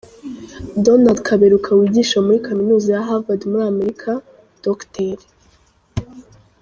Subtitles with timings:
[0.85, 4.09] Donald Kaberuka wigisha muri Kaminuza ya Havard muri Amerika,
[4.65, 5.17] Dr.